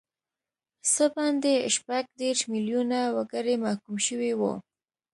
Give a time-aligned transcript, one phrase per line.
[0.93, 4.53] څه باندې شپږ دیرش میلیونه وګړي محکوم شوي وو.